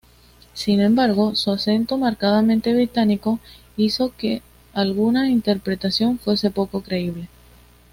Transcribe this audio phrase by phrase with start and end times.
[0.55, 3.39] Sin embargo, su acento marcadamente británico
[3.77, 4.41] hizo que
[4.73, 7.27] alguna interpretación fuese poco creíble.